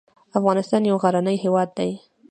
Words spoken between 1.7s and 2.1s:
دې.